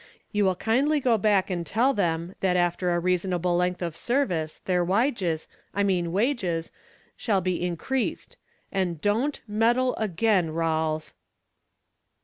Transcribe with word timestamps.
You 0.31 0.45
will 0.45 0.55
kindly 0.55 0.99
go 0.99 1.19
back 1.19 1.51
and 1.51 1.63
tell 1.63 1.93
them 1.93 2.33
that 2.39 2.57
after 2.57 2.89
a 2.89 2.99
reasonable 2.99 3.55
length 3.55 3.83
of 3.83 3.95
service 3.95 4.57
their 4.65 4.83
wiges 4.83 5.45
I 5.75 5.83
mean 5.83 6.11
wages 6.11 6.71
shall 7.15 7.39
be 7.39 7.63
increased. 7.63 8.35
AND 8.71 8.99
DON'T 8.99 9.41
MEDDLE 9.47 9.95
AGAIN, 9.97 10.55
Rawles." 10.55 11.13